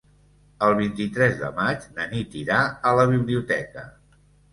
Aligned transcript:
El 0.67 0.71
vint-i-tres 0.77 1.35
de 1.41 1.49
maig 1.59 1.85
na 1.99 2.07
Nit 2.13 2.37
irà 2.39 2.57
a 2.93 2.95
la 3.01 3.05
biblioteca. 3.13 3.85